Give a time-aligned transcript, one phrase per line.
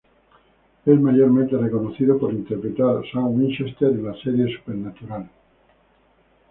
[0.83, 5.29] Es mayormente reconocido por interpretar a Sam Winchester en la serie "Supernatural".